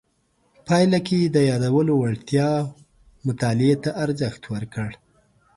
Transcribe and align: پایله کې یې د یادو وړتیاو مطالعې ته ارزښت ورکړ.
پایله 0.67 0.99
کې 1.05 1.15
یې 1.21 1.29
د 1.35 1.37
یادو 1.49 1.69
وړتیاو 2.01 2.63
مطالعې 3.27 3.75
ته 3.83 3.89
ارزښت 4.03 4.41
ورکړ. 4.53 4.89